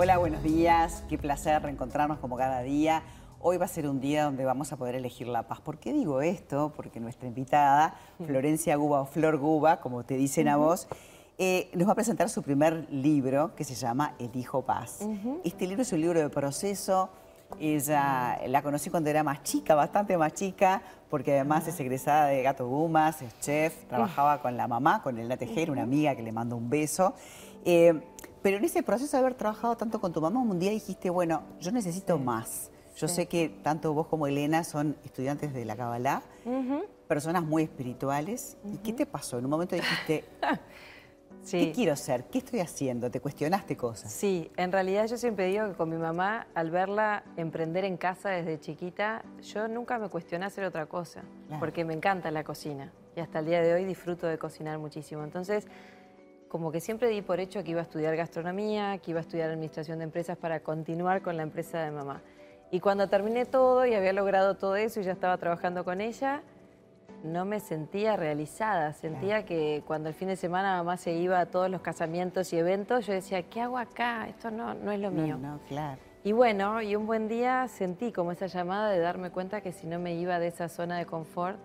[0.00, 1.02] Hola, buenos días.
[1.08, 3.02] Qué placer reencontrarnos como cada día.
[3.40, 5.60] Hoy va a ser un día donde vamos a poder elegir la paz.
[5.60, 6.72] ¿Por qué digo esto?
[6.76, 10.86] Porque nuestra invitada, Florencia Guba o Flor Guba, como te dicen a vos,
[11.36, 15.00] eh, nos va a presentar su primer libro que se llama Elijo Paz.
[15.42, 17.08] Este libro es un libro de proceso.
[17.58, 22.40] Ella la conocí cuando era más chica, bastante más chica, porque además es egresada de
[22.44, 26.30] Gato Gumas, es chef, trabajaba con la mamá, con Elena Tejera, una amiga que le
[26.30, 27.14] mando un beso.
[27.64, 28.00] Eh,
[28.42, 31.42] pero en ese proceso de haber trabajado tanto con tu mamá, un día dijiste, bueno,
[31.60, 32.70] yo necesito más.
[32.96, 36.22] Yo sé que tanto vos como Elena son estudiantes de la Kabbalah,
[37.06, 38.56] personas muy espirituales.
[38.64, 39.38] ¿Y qué te pasó?
[39.38, 40.24] En un momento dijiste,
[41.50, 42.24] ¿qué quiero ser?
[42.24, 43.08] ¿Qué estoy haciendo?
[43.08, 44.12] ¿Te cuestionaste cosas?
[44.12, 48.30] Sí, en realidad yo siempre digo que con mi mamá, al verla emprender en casa
[48.30, 51.22] desde chiquita, yo nunca me cuestioné hacer otra cosa,
[51.60, 52.92] porque me encanta la cocina.
[53.14, 55.22] Y hasta el día de hoy disfruto de cocinar muchísimo.
[55.22, 55.66] Entonces,
[56.48, 59.50] como que siempre di por hecho que iba a estudiar gastronomía, que iba a estudiar
[59.50, 62.22] administración de empresas para continuar con la empresa de mamá.
[62.70, 66.42] Y cuando terminé todo y había logrado todo eso y ya estaba trabajando con ella,
[67.24, 68.92] no me sentía realizada.
[68.92, 72.58] Sentía que cuando el fin de semana mamá se iba a todos los casamientos y
[72.58, 74.28] eventos, yo decía, ¿qué hago acá?
[74.28, 75.36] Esto no, no es lo mío.
[75.38, 75.98] No, claro.
[76.24, 79.86] Y bueno, y un buen día sentí como esa llamada de darme cuenta que si
[79.86, 81.58] no me iba de esa zona de confort,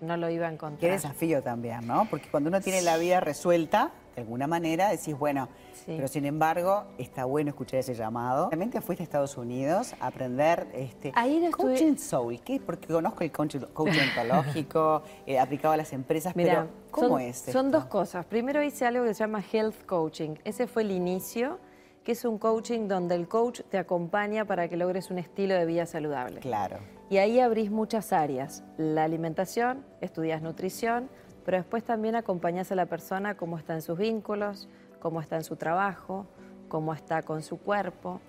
[0.00, 0.80] no lo iba a encontrar.
[0.80, 2.06] Qué desafío también, ¿no?
[2.08, 5.48] Porque cuando uno tiene la vida resuelta, de alguna manera decís, bueno,
[5.86, 8.48] pero sin embargo está bueno escuchar ese llamado.
[8.50, 11.12] Realmente fuiste a Estados Unidos a aprender este
[11.50, 12.60] coaching soul, ¿qué?
[12.60, 17.36] Porque conozco el coaching, ontológico, eh, aplicado a las empresas, pero ¿cómo son, es?
[17.36, 18.24] Son dos cosas.
[18.26, 20.36] Primero hice algo que se llama health coaching.
[20.44, 21.58] Ese fue el inicio
[22.04, 25.66] que es un coaching donde el coach te acompaña para que logres un estilo de
[25.66, 26.40] vida saludable.
[26.40, 26.78] Claro.
[27.10, 28.62] Y ahí abrís muchas áreas.
[28.78, 31.10] La alimentación, estudias nutrición,
[31.44, 34.68] pero después también acompañas a la persona cómo está en sus vínculos,
[35.00, 36.26] cómo está en su trabajo,
[36.68, 38.20] cómo está con su cuerpo.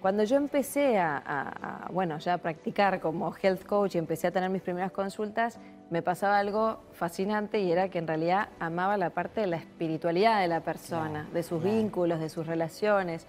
[0.00, 4.50] Cuando yo empecé a, bueno, ya a practicar como health coach y empecé a tener
[4.50, 5.58] mis primeras consultas,
[5.88, 10.40] me pasaba algo fascinante y era que en realidad amaba la parte de la espiritualidad
[10.42, 13.26] de la persona, de sus vínculos, de sus relaciones.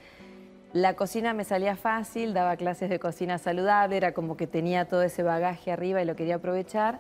[0.74, 5.04] La cocina me salía fácil, daba clases de cocina saludable, era como que tenía todo
[5.04, 7.00] ese bagaje arriba y lo quería aprovechar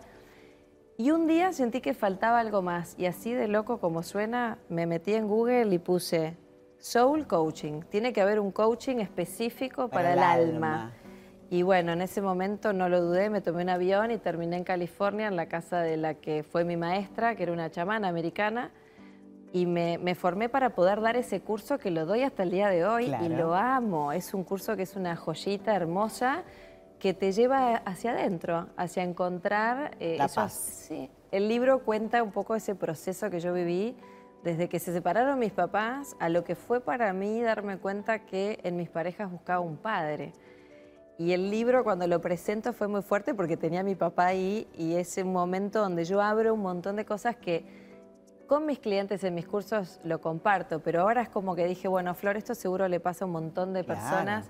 [0.97, 4.85] y un día sentí que faltaba algo más y así de loco como suena, me
[4.85, 6.38] metí en Google y puse
[6.78, 7.81] Soul Coaching.
[7.89, 10.94] Tiene que haber un coaching específico para, el, alma.
[11.50, 14.63] Y bueno, en ese momento no lo dudé, me tomé un avión y terminé en
[14.63, 18.72] California, en la casa de la que fue mi maestra, que era una chamana americana,
[19.51, 22.85] y me, formé para poder dar ese curso que lo doy hasta el día de
[22.85, 24.11] hoy y lo amo.
[24.11, 26.44] Es un curso que es una joyita hermosa
[27.00, 29.95] que te lleva hacia adentro, hacia encontrar...
[30.00, 30.53] Eh, La paz.
[30.53, 31.09] Sí.
[31.31, 33.95] El libro cuenta un poco ese proceso que yo viví
[34.44, 38.59] desde que se separaron mis papás a lo que fue para mí darme cuenta que
[38.63, 40.34] en mis parejas buscaba un padre.
[41.17, 44.67] Y el libro cuando lo presento fue muy fuerte porque tenía a mi papá ahí
[44.75, 47.84] y es un momento donde yo abro un montón de cosas que
[48.47, 52.13] con mis clientes en mis cursos lo comparto, pero ahora es como que dije, bueno,
[52.13, 54.50] Flor, esto seguro le pasa a un montón de personas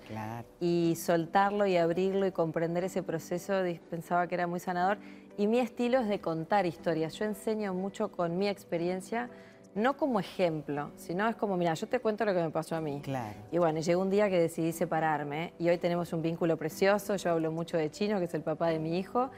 [0.59, 3.53] y soltarlo y abrirlo y comprender ese proceso
[3.89, 4.97] pensaba que era muy sanador.
[5.37, 7.13] Y mi estilo es de contar historias.
[7.15, 9.29] Yo enseño mucho con mi experiencia,
[9.73, 12.81] no como ejemplo, sino es como, mira, yo te cuento lo que me pasó a
[12.81, 13.01] mí.
[13.03, 13.35] Claro.
[13.51, 17.17] Y bueno, llegó un día que decidí separarme y hoy tenemos un vínculo precioso.
[17.17, 19.29] Yo hablo mucho de Chino, que es el papá de mi hijo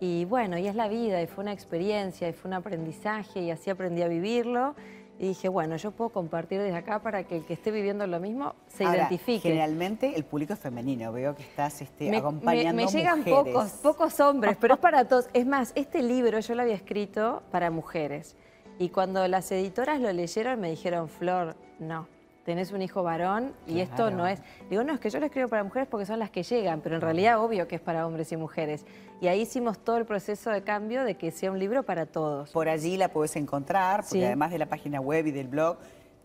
[0.00, 3.50] y bueno, y es la vida, y fue una experiencia, y fue un aprendizaje, y
[3.50, 4.74] así aprendí a vivirlo.
[5.20, 8.20] Y dije, bueno, yo puedo compartir desde acá para que el que esté viviendo lo
[8.20, 9.48] mismo se identifique.
[9.48, 14.20] Generalmente el público es femenino, veo que estás este, acompañando me, me llegan pocos, pocos
[14.20, 15.28] hombres, pero es para todos.
[15.32, 18.36] Es más, este libro yo lo había escrito para mujeres.
[18.78, 22.06] Y cuando las editoras lo leyeron me dijeron, Flor, no,
[22.48, 24.40] tenés un hijo varón y esto no es...
[24.70, 26.94] Digo, no, es que yo lo escribo para mujeres porque son las que llegan, pero
[26.94, 28.86] en realidad obvio que es para hombres y mujeres.
[29.20, 32.50] Y ahí hicimos todo el proceso de cambio de que sea un libro para todos.
[32.52, 35.76] Por allí la puedes encontrar, porque además de la página web y del blog,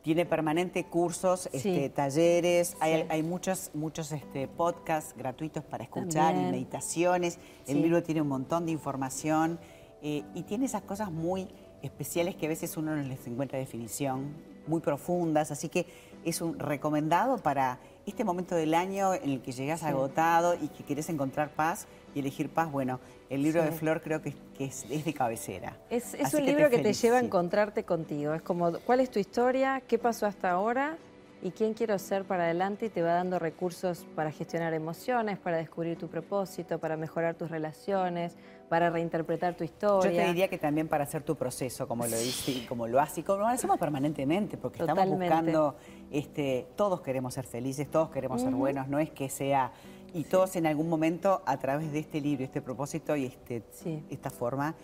[0.02, 7.38] tiene permanente cursos, este, talleres, hay, muchos, muchos este, podcasts gratuitos para escuchar y meditaciones.
[7.68, 9.60] El libro tiene un montón de información
[10.02, 11.50] eh, y tiene esas cosas muy
[11.83, 14.33] especiales que a veces uno no les encuentra definición,
[14.65, 15.85] muy profundas, así que
[16.24, 20.83] es un recomendado para este momento del año en el que llegas agotado y que
[20.83, 22.71] quieres encontrar paz y elegir paz.
[22.71, 23.00] Bueno,
[23.30, 25.77] el libro de Flor creo que, es, de cabecera.
[25.89, 28.33] Es, un libro que te lleva a encontrarte contigo.
[28.33, 29.81] Es como, ¿cuál es tu historia?
[29.88, 30.97] ¿Qué pasó hasta ahora?
[31.44, 35.57] Y quién quiero ser para adelante y te va dando recursos para gestionar emociones, para
[35.57, 38.38] descubrir tu propósito, para mejorar tus relaciones,
[38.69, 40.10] para reinterpretar tu historia.
[40.10, 42.98] Yo te diría que también para hacer tu proceso, como lo dice y como lo
[42.98, 45.75] hace y como lo hacemos permanentemente, porque estamos buscando,
[46.12, 49.74] este, todos queremos ser felices, todos queremos ser buenos, no es que sea
[50.13, 53.63] y todos en algún momento a través de este libro, este propósito y este,
[54.10, 54.75] esta forma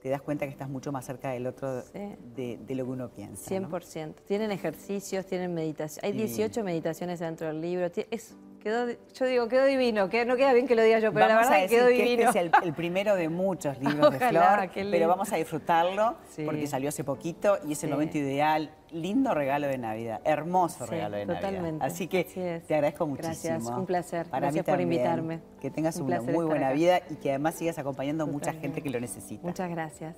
[0.00, 3.54] te das cuenta que estás mucho más cerca del otro de, lo que uno piensa.
[3.54, 4.14] 100%.
[4.26, 6.04] Tienen ejercicios, tienen meditación.
[6.04, 7.90] Hay 18 meditaciones dentro del libro.
[8.10, 11.28] Es Quedó, yo digo, quedó divino, que no queda bien que lo diga yo, pero
[11.28, 12.28] la verdad que quedó divino.
[12.28, 16.90] Este es el, primero de muchos libros de Flor, pero vamos a disfrutarlo porque salió
[16.90, 18.70] hace poquito y es el momento ideal.
[18.92, 21.76] Lindo regalo de Navidad, hermoso regalo de Navidad.
[21.80, 22.24] Así que
[22.66, 23.54] te agradezco muchísimo.
[23.54, 24.26] Gracias, un placer.
[24.30, 25.40] Gracias por invitarme.
[25.60, 28.90] Que tengas una muy buena vida y que además sigas acompañando a mucha gente que
[28.90, 29.46] lo necesita.
[29.46, 30.16] Muchas gracias.